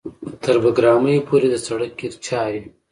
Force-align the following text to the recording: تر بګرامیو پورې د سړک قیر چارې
تر 0.43 0.55
بګرامیو 0.63 1.25
پورې 1.27 1.47
د 1.51 1.55
سړک 1.67 1.91
قیر 1.99 2.13
چارې 2.25 2.61